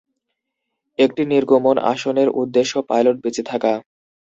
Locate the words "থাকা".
3.43-3.73